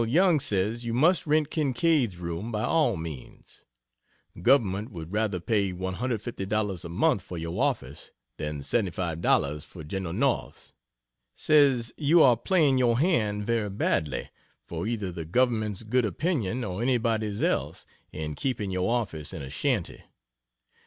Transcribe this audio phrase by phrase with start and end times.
[0.03, 3.65] Youngs says you must rent Kinkead's room by all means
[4.41, 10.17] Government would rather pay $150 a month for your office than $75 for Gen.
[10.17, 10.73] North's.
[11.35, 14.31] Says you are playing your hand very badly,
[14.65, 19.51] for either the Government's good opinion or anybody's else, in keeping your office in a
[19.51, 20.01] shanty.